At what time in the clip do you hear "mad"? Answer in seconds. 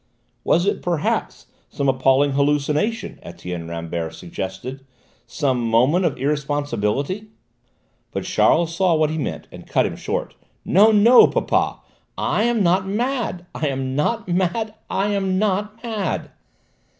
12.87-13.45, 14.27-14.73, 15.83-16.31